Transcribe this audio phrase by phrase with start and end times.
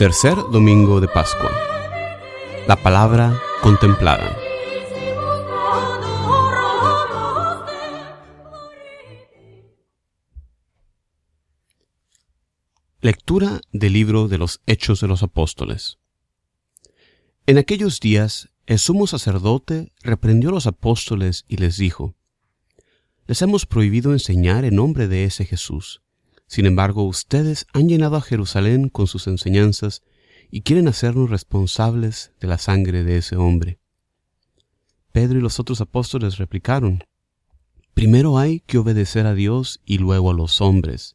[0.00, 1.50] Tercer domingo de Pascua.
[2.66, 4.34] La palabra contemplada.
[13.02, 15.98] Lectura del libro de los Hechos de los Apóstoles.
[17.44, 22.14] En aquellos días el sumo sacerdote reprendió a los apóstoles y les dijo,
[23.26, 26.00] Les hemos prohibido enseñar en nombre de ese Jesús
[26.50, 30.02] sin embargo, ustedes han llenado a Jerusalén con sus enseñanzas
[30.50, 33.78] y quieren hacernos responsables de la sangre de ese hombre.
[35.12, 37.04] Pedro y los otros apóstoles replicaron,
[37.94, 41.14] Primero hay que obedecer a Dios y luego a los hombres.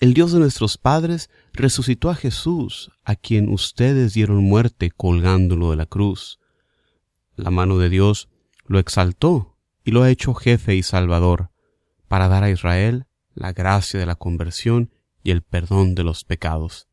[0.00, 5.76] El Dios de nuestros padres resucitó a Jesús, a quien ustedes dieron muerte colgándolo de
[5.76, 6.40] la cruz.
[7.36, 8.30] La mano de Dios
[8.64, 11.50] lo exaltó y lo ha hecho jefe y salvador,
[12.08, 13.04] para dar a Israel
[13.34, 14.90] la gracia de la conversión
[15.22, 16.88] y el perdón de los pecados.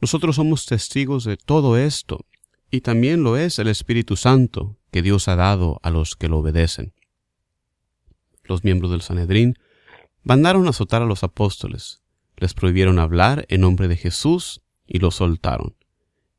[0.00, 2.26] Nosotros somos testigos de todo esto,
[2.70, 6.38] y también lo es el Espíritu Santo que Dios ha dado a los que lo
[6.38, 6.94] obedecen.
[8.44, 9.58] Los miembros del Sanedrín
[10.22, 12.02] mandaron azotar a los apóstoles,
[12.36, 15.76] les prohibieron hablar en nombre de Jesús y los soltaron.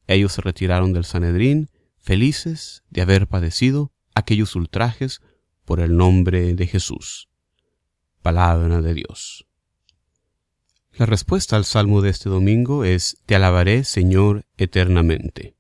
[0.06, 5.22] Ellos se retiraron del Sanedrín, felices de haber padecido aquellos ultrajes
[5.66, 7.28] por el nombre de Jesús
[8.28, 9.48] palabra de Dios.
[10.98, 15.56] La respuesta al salmo de este domingo es Te alabaré, Señor, eternamente.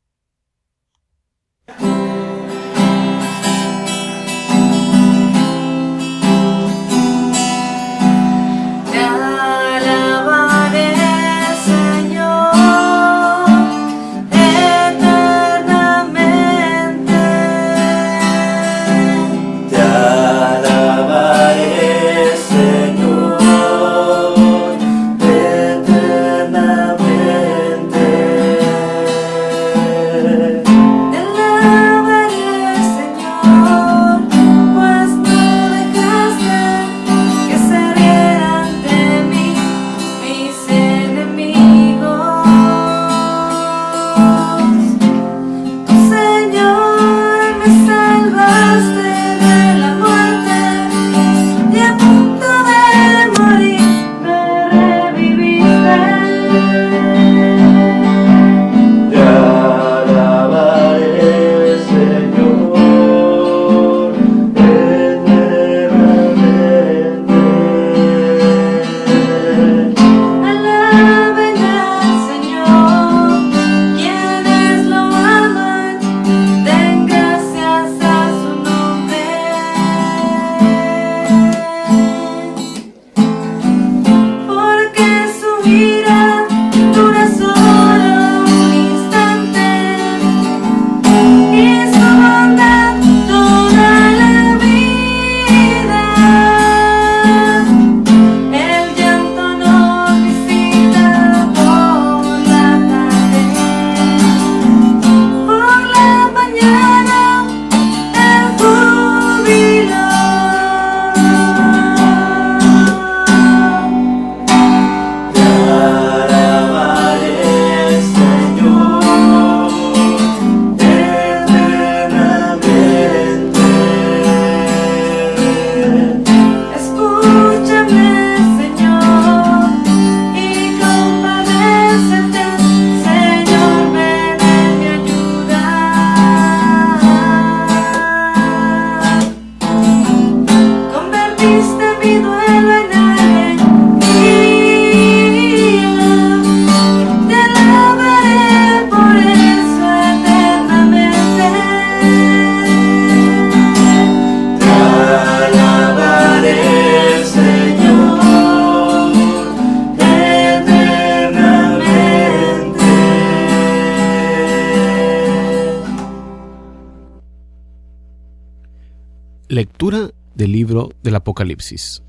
[169.49, 172.03] Lectura del libro del Apocalipsis.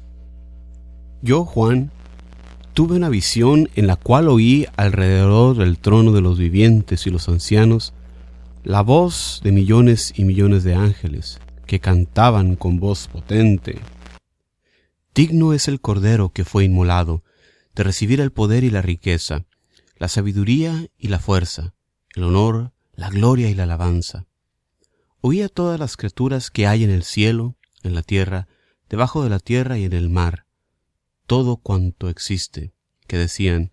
[1.23, 1.93] Yo, Juan,
[2.75, 7.29] tuve una visión en la cual oí alrededor del trono de los vivientes y los
[7.29, 7.94] ancianos
[8.64, 13.79] la voz de millones y millones de ángeles que cantaban con voz potente.
[15.14, 17.23] Digno es el Cordero que fue inmolado
[17.76, 19.46] de recibir el poder y la riqueza,
[19.96, 21.73] la sabiduría y la fuerza,
[22.17, 24.26] el honor, la gloria y la alabanza
[25.20, 28.47] Oí a todas las criaturas que hay en el cielo, en la tierra,
[28.88, 30.47] debajo de la tierra y en el mar,
[31.26, 32.73] todo cuanto existe,
[33.06, 33.73] que decían,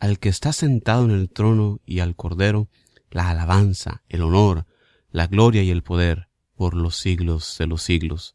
[0.00, 2.68] al que está sentado en el trono y al Cordero
[3.10, 4.66] la alabanza, el honor,
[5.10, 8.34] la gloria y el poder por los siglos de los siglos.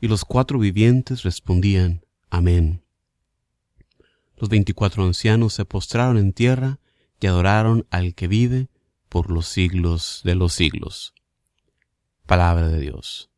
[0.00, 2.84] Y los cuatro vivientes respondían, Amén.
[4.36, 6.78] Los veinticuatro ancianos se postraron en tierra
[7.20, 8.68] y adoraron al que vive
[9.08, 11.12] por los siglos de los siglos.
[12.30, 13.28] Palabra de Dios.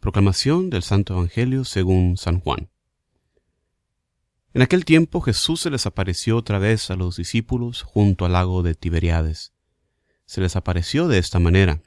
[0.00, 2.68] Proclamación del Santo Evangelio según San Juan.
[4.54, 8.64] En aquel tiempo Jesús se les apareció otra vez a los discípulos junto al lago
[8.64, 9.52] de Tiberiades.
[10.26, 11.80] Se les apareció de esta manera.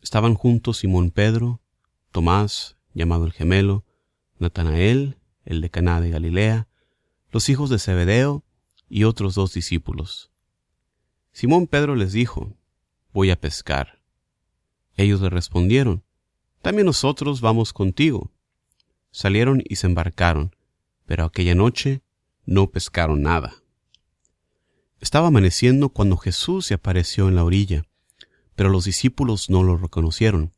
[0.00, 1.60] Estaban juntos Simón Pedro,
[2.12, 3.84] Tomás, llamado el gemelo,
[4.38, 6.66] Natanael, el de Caná de Galilea,
[7.30, 8.42] los hijos de Zebedeo
[8.88, 10.32] y otros dos discípulos.
[11.30, 12.56] Simón Pedro les dijo,
[13.16, 14.02] Voy a pescar.
[14.94, 16.04] Ellos le respondieron,
[16.60, 18.30] También nosotros vamos contigo.
[19.10, 20.54] Salieron y se embarcaron,
[21.06, 22.02] pero aquella noche
[22.44, 23.54] no pescaron nada.
[25.00, 27.86] Estaba amaneciendo cuando Jesús se apareció en la orilla,
[28.54, 30.52] pero los discípulos no lo reconocieron.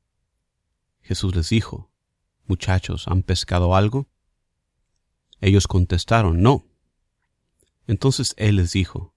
[1.00, 1.92] Jesús les dijo,
[2.48, 4.08] Muchachos, ¿han pescado algo?
[5.40, 6.64] Ellos contestaron, No.
[7.86, 9.14] Entonces él les dijo,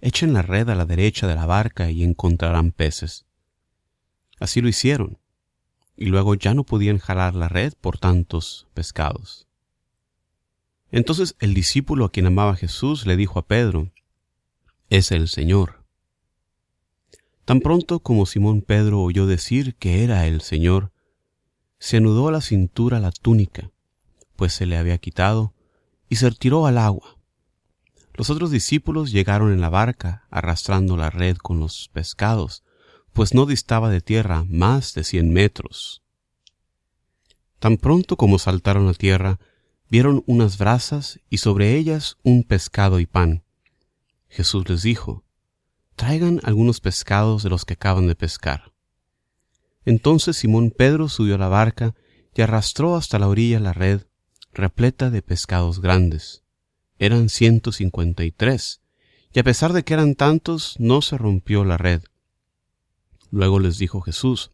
[0.00, 3.26] Echen la red a la derecha de la barca y encontrarán peces.
[4.38, 5.18] Así lo hicieron,
[5.96, 9.46] y luego ya no podían jalar la red por tantos pescados.
[10.90, 13.90] Entonces el discípulo a quien amaba Jesús le dijo a Pedro,
[14.90, 15.84] Es el Señor.
[17.44, 20.92] Tan pronto como Simón Pedro oyó decir que era el Señor,
[21.78, 23.70] se anudó a la cintura la túnica,
[24.34, 25.54] pues se le había quitado,
[26.08, 27.15] y se retiró al agua.
[28.16, 32.64] Los otros discípulos llegaron en la barca, arrastrando la red con los pescados,
[33.12, 36.02] pues no distaba de tierra más de cien metros.
[37.58, 39.38] Tan pronto como saltaron a tierra,
[39.90, 43.44] vieron unas brasas y sobre ellas un pescado y pan.
[44.28, 45.24] Jesús les dijo,
[45.94, 48.72] Traigan algunos pescados de los que acaban de pescar.
[49.84, 51.94] Entonces Simón Pedro subió a la barca
[52.34, 54.02] y arrastró hasta la orilla la red,
[54.52, 56.45] repleta de pescados grandes.
[56.98, 58.80] Eran ciento cincuenta y tres,
[59.32, 62.02] y a pesar de que eran tantos, no se rompió la red.
[63.30, 64.52] Luego les dijo Jesús,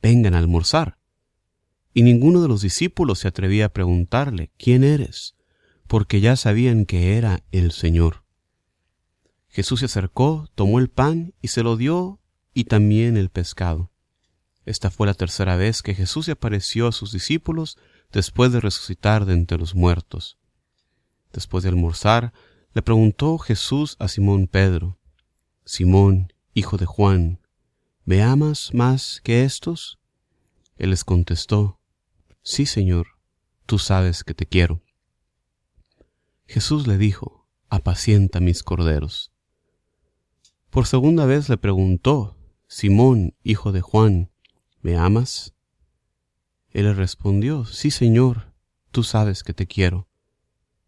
[0.00, 0.98] Vengan a almorzar.
[1.94, 5.36] Y ninguno de los discípulos se atrevía a preguntarle, ¿quién eres?
[5.92, 8.24] porque ya sabían que era el Señor.
[9.48, 12.18] Jesús se acercó, tomó el pan y se lo dio,
[12.54, 13.90] y también el pescado.
[14.64, 17.76] Esta fue la tercera vez que Jesús se apareció a sus discípulos
[18.10, 20.38] después de resucitar de entre los muertos.
[21.32, 22.32] Después de almorzar,
[22.74, 24.98] le preguntó Jesús a Simón Pedro,
[25.64, 27.40] Simón, hijo de Juan,
[28.04, 29.98] ¿me amas más que estos?
[30.76, 31.78] Él les contestó,
[32.42, 33.06] Sí, Señor,
[33.66, 34.82] tú sabes que te quiero.
[36.46, 39.32] Jesús le dijo, Apacienta mis corderos.
[40.68, 42.36] Por segunda vez le preguntó,
[42.66, 44.30] Simón, hijo de Juan,
[44.80, 45.54] ¿me amas?
[46.70, 48.52] Él le respondió, Sí, Señor,
[48.90, 50.08] tú sabes que te quiero.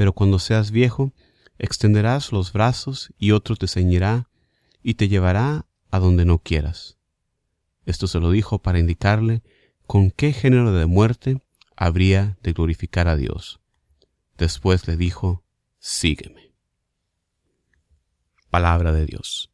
[0.00, 1.12] pero cuando seas viejo,
[1.58, 4.30] extenderás los brazos y otro te ceñirá
[4.82, 6.96] y te llevará a donde no quieras.
[7.84, 9.42] Esto se lo dijo para indicarle
[9.86, 11.42] con qué género de muerte
[11.76, 13.60] habría de glorificar a Dios.
[14.38, 15.44] Después le dijo,
[15.78, 16.54] sígueme.
[18.48, 19.52] Palabra de Dios.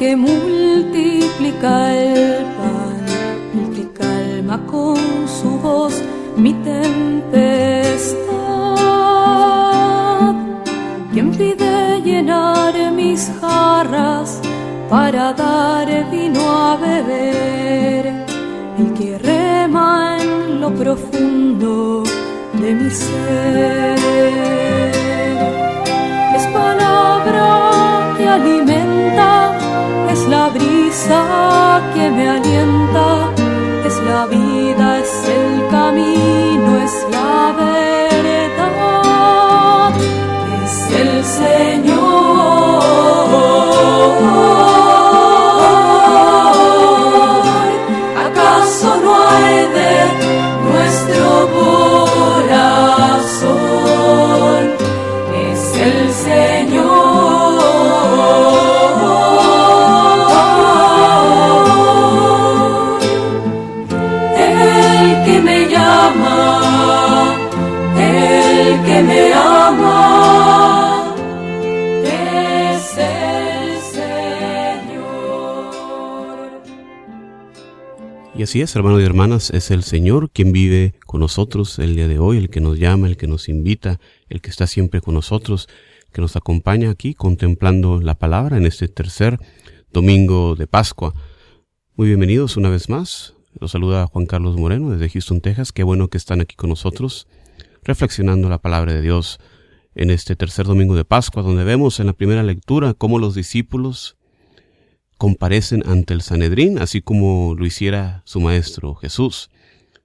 [0.00, 3.04] Que multiplica el pan,
[3.54, 4.96] el que calma con
[5.28, 6.02] su voz
[6.38, 8.16] mi tempestad.
[11.12, 14.40] Quien pide llenar mis jarras
[14.88, 18.06] para dar vino a beber,
[18.78, 22.04] el que rema en lo profundo
[22.54, 24.99] de mi ser.
[28.34, 29.56] alimenta,
[30.10, 33.30] es la brisa que me alienta,
[33.86, 34.99] es la vida.
[78.40, 82.08] Y así es, hermanos y hermanas, es el Señor quien vive con nosotros el día
[82.08, 85.12] de hoy, el que nos llama, el que nos invita, el que está siempre con
[85.12, 85.68] nosotros,
[86.10, 89.38] que nos acompaña aquí contemplando la palabra en este tercer
[89.92, 91.12] domingo de Pascua.
[91.96, 93.34] Muy bienvenidos una vez más.
[93.60, 95.70] Los saluda Juan Carlos Moreno desde Houston, Texas.
[95.70, 97.28] Qué bueno que están aquí con nosotros
[97.84, 99.38] reflexionando la palabra de Dios
[99.94, 104.16] en este tercer domingo de Pascua, donde vemos en la primera lectura cómo los discípulos
[105.20, 109.50] comparecen ante el Sanedrín, así como lo hiciera su maestro Jesús.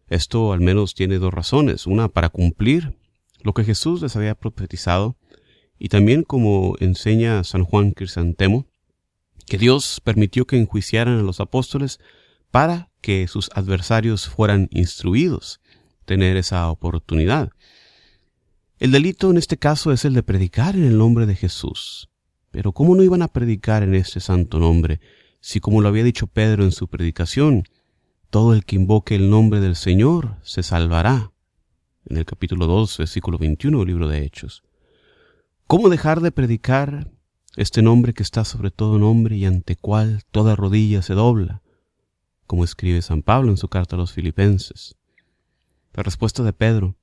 [0.09, 1.87] Esto al menos tiene dos razones.
[1.87, 2.97] Una, para cumplir
[3.41, 5.15] lo que Jesús les había profetizado,
[5.79, 8.67] y también como enseña San Juan Crisantemo,
[9.45, 12.01] que Dios permitió que enjuiciaran a los apóstoles
[12.51, 15.61] para que sus adversarios fueran instruidos,
[16.03, 17.51] tener esa oportunidad.
[18.79, 22.09] El delito en este caso es el de predicar en el nombre de Jesús.
[22.55, 25.01] Pero ¿cómo no iban a predicar en este santo nombre,
[25.41, 27.65] si como lo había dicho Pedro en su predicación,
[28.29, 31.33] todo el que invoque el nombre del Señor se salvará?
[32.05, 34.63] En el capítulo 2, versículo 21 del libro de Hechos.
[35.67, 37.11] ¿Cómo dejar de predicar
[37.57, 41.61] este nombre que está sobre todo nombre y ante cual toda rodilla se dobla?
[42.47, 44.95] Como escribe San Pablo en su carta a los filipenses.
[45.93, 46.95] La respuesta de Pedro,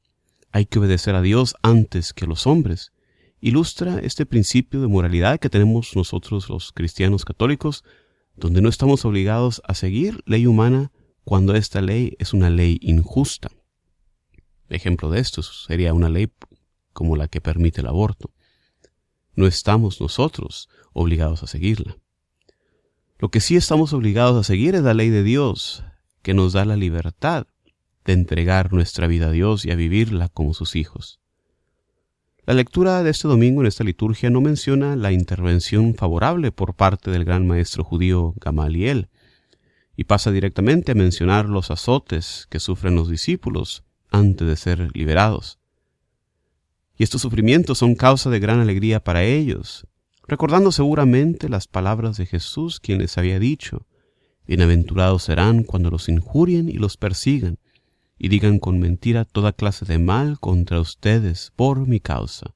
[0.50, 2.90] hay que obedecer a Dios antes que a los hombres,
[3.42, 7.82] ilustra este principio de moralidad que tenemos nosotros los cristianos católicos,
[8.36, 10.92] donde no estamos obligados a seguir ley humana
[11.24, 13.50] cuando esta ley es una ley injusta.
[14.68, 16.32] Ejemplo de esto sería una ley
[16.92, 18.30] como la que permite el aborto.
[19.34, 21.98] No estamos nosotros obligados a seguirla.
[23.18, 25.84] Lo que sí estamos obligados a seguir es la ley de Dios,
[26.22, 27.48] que nos da la libertad
[28.04, 31.21] de entregar nuestra vida a Dios y a vivirla como sus hijos.
[32.44, 37.12] La lectura de este domingo en esta liturgia no menciona la intervención favorable por parte
[37.12, 39.10] del gran maestro judío Gamaliel,
[39.96, 45.60] y pasa directamente a mencionar los azotes que sufren los discípulos antes de ser liberados.
[46.96, 49.86] Y estos sufrimientos son causa de gran alegría para ellos,
[50.26, 53.86] recordando seguramente las palabras de Jesús quien les había dicho,
[54.48, 57.58] Bienaventurados serán cuando los injurien y los persigan,
[58.22, 62.54] y digan con mentira toda clase de mal contra ustedes por mi causa.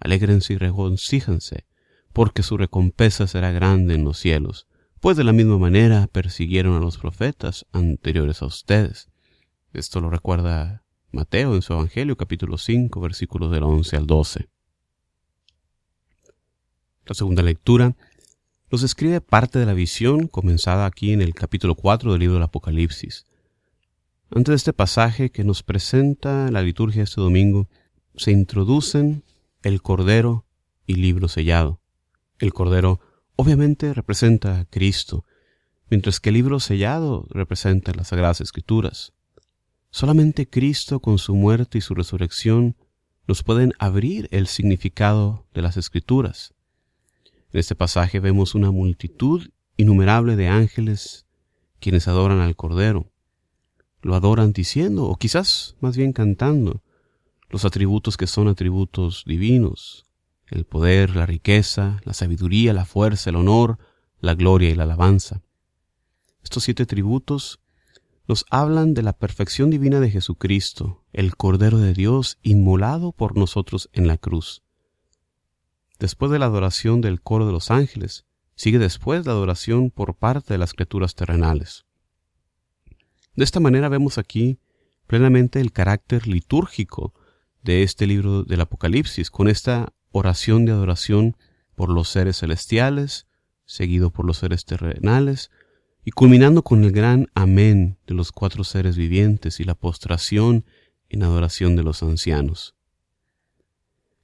[0.00, 1.66] Alégrense y regocíjense,
[2.12, 4.66] porque su recompensa será grande en los cielos,
[4.98, 9.08] pues de la misma manera persiguieron a los profetas anteriores a ustedes.
[9.72, 14.48] Esto lo recuerda Mateo en su Evangelio capítulo 5 versículos del 11 al 12.
[17.06, 17.94] La segunda lectura
[18.68, 22.42] nos escribe parte de la visión comenzada aquí en el capítulo 4 del libro del
[22.42, 23.27] Apocalipsis.
[24.30, 27.66] Antes de este pasaje que nos presenta la liturgia de este domingo,
[28.14, 29.24] se introducen
[29.62, 30.44] el Cordero
[30.86, 31.80] y libro sellado.
[32.38, 33.00] El Cordero
[33.36, 35.24] obviamente representa a Cristo,
[35.88, 39.14] mientras que el libro sellado representa las Sagradas Escrituras.
[39.90, 42.76] Solamente Cristo con su muerte y su resurrección
[43.26, 46.52] nos pueden abrir el significado de las Escrituras.
[47.50, 51.24] En este pasaje vemos una multitud innumerable de ángeles
[51.80, 53.10] quienes adoran al Cordero
[54.02, 56.82] lo adoran diciendo, o quizás más bien cantando,
[57.50, 60.06] los atributos que son atributos divinos,
[60.46, 63.78] el poder, la riqueza, la sabiduría, la fuerza, el honor,
[64.20, 65.42] la gloria y la alabanza.
[66.42, 67.60] Estos siete atributos
[68.26, 73.88] nos hablan de la perfección divina de Jesucristo, el Cordero de Dios inmolado por nosotros
[73.92, 74.62] en la cruz.
[75.98, 80.54] Después de la adoración del coro de los ángeles, sigue después la adoración por parte
[80.54, 81.86] de las criaturas terrenales.
[83.38, 84.58] De esta manera vemos aquí
[85.06, 87.14] plenamente el carácter litúrgico
[87.62, 91.36] de este libro del Apocalipsis, con esta oración de adoración
[91.76, 93.28] por los seres celestiales,
[93.64, 95.52] seguido por los seres terrenales,
[96.04, 100.64] y culminando con el gran amén de los cuatro seres vivientes y la postración
[101.08, 102.74] en adoración de los ancianos.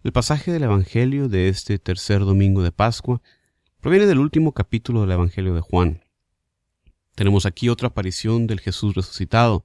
[0.02, 3.22] El pasaje del Evangelio de este tercer domingo de Pascua
[3.80, 6.03] proviene del último capítulo del Evangelio de Juan.
[7.14, 9.64] Tenemos aquí otra aparición del Jesús resucitado,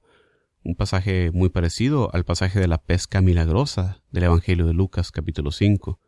[0.62, 5.50] un pasaje muy parecido al pasaje de la pesca milagrosa del Evangelio de Lucas capítulo
[5.50, 5.98] 5.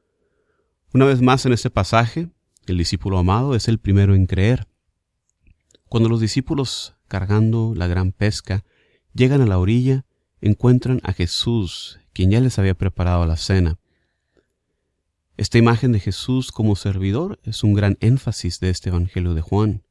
[0.95, 2.29] Una vez más en este pasaje,
[2.67, 4.69] el discípulo amado es el primero en creer.
[5.89, 8.65] Cuando los discípulos, cargando la gran pesca,
[9.13, 10.05] llegan a la orilla,
[10.41, 13.81] encuentran a Jesús, quien ya les había preparado la cena.
[15.37, 19.83] Esta imagen de Jesús como servidor es un gran énfasis de este Evangelio de Juan,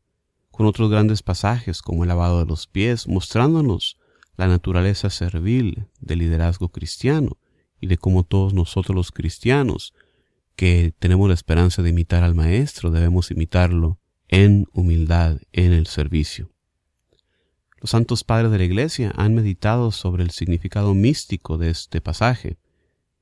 [0.51, 3.97] con otros grandes pasajes como el lavado de los pies, mostrándonos
[4.37, 7.37] la naturaleza servil del liderazgo cristiano
[7.79, 9.93] y de cómo todos nosotros los cristianos
[10.55, 16.51] que tenemos la esperanza de imitar al Maestro debemos imitarlo en humildad, en el servicio.
[17.79, 22.57] Los santos padres de la Iglesia han meditado sobre el significado místico de este pasaje.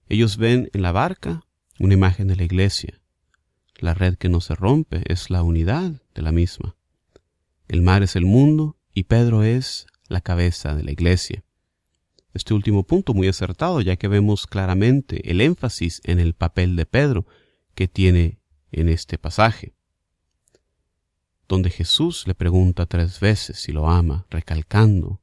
[0.09, 1.45] Ellos ven en la barca
[1.79, 2.99] una imagen de la Iglesia.
[3.77, 6.75] La red que no se rompe es la unidad de la misma.
[7.69, 11.45] El mar es el mundo y Pedro es la cabeza de la Iglesia.
[12.33, 16.85] Este último punto muy acertado, ya que vemos claramente el énfasis en el papel de
[16.85, 17.25] Pedro
[17.75, 18.39] que tiene
[18.71, 19.73] en este pasaje
[21.49, 25.19] donde Jesús le pregunta tres veces si lo ama, recalcando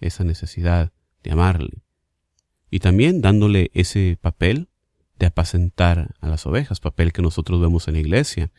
[0.00, 1.84] esa necesidad de amarle.
[2.68, 4.68] Y también dándole ese papel
[5.18, 8.50] de apacentar a las ovejas, papel que nosotros vemos en la iglesia,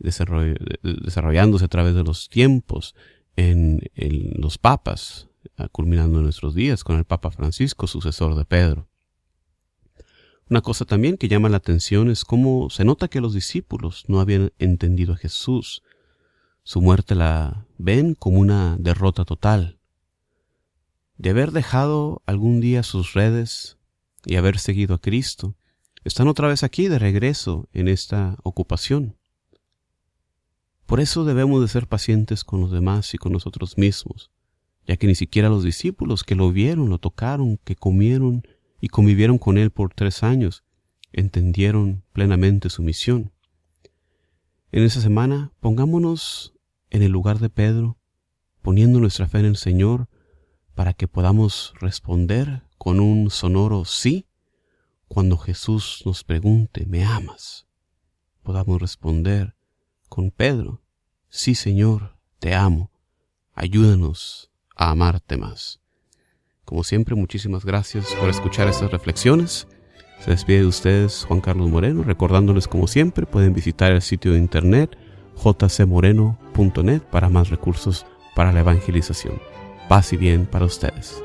[0.00, 2.94] desarrollándose a través de los tiempos
[3.36, 5.28] en, en los papas,
[5.72, 8.88] culminando en nuestros días con el Papa Francisco, sucesor de Pedro.
[10.48, 14.20] Una cosa también que llama la atención es cómo se nota que los discípulos no
[14.20, 15.82] habían entendido a Jesús
[16.62, 19.78] su muerte la ven como una derrota total.
[21.16, 23.78] De haber dejado algún día sus redes
[24.24, 25.56] y haber seguido a Cristo,
[26.04, 29.16] están otra vez aquí de regreso en esta ocupación.
[30.90, 34.32] Por eso debemos de ser pacientes con los demás y con nosotros mismos,
[34.88, 38.42] ya que ni siquiera los discípulos que lo vieron, lo tocaron, que comieron
[38.80, 40.64] y convivieron con él por tres años,
[41.12, 43.30] entendieron plenamente su misión.
[44.72, 46.54] En esa semana pongámonos
[46.90, 47.96] en el lugar de Pedro,
[48.60, 50.08] poniendo nuestra fe en el Señor
[50.74, 54.26] para que podamos responder con un sonoro sí
[55.06, 57.68] cuando Jesús nos pregunte, ¿me amas?
[58.42, 59.54] Podamos responder
[60.10, 60.82] con Pedro,
[61.30, 62.90] sí Señor, te amo,
[63.54, 65.80] ayúdanos a amarte más.
[66.66, 69.66] Como siempre, muchísimas gracias por escuchar estas reflexiones.
[70.20, 74.38] Se despide de ustedes Juan Carlos Moreno, recordándoles como siempre, pueden visitar el sitio de
[74.38, 74.98] internet
[75.36, 79.40] jcmoreno.net para más recursos para la evangelización.
[79.88, 81.22] Paz y bien para ustedes.